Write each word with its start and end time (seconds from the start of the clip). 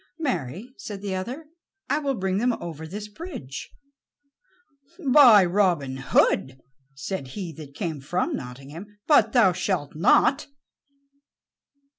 "Marry," 0.17 0.73
said 0.79 1.03
the 1.03 1.13
other, 1.13 1.45
"I 1.87 1.99
will 1.99 2.15
bring 2.15 2.39
them 2.39 2.53
over 2.53 2.87
this 2.87 3.07
bridge." 3.07 3.69
"By 5.13 5.45
Robin 5.45 5.97
Hood," 5.97 6.59
said 6.95 7.27
he 7.37 7.53
that 7.57 7.75
came 7.75 8.01
from 8.01 8.35
Nottingham, 8.35 8.97
"but 9.05 9.31
thou 9.33 9.51
shalt 9.53 9.93
not." 9.95 10.47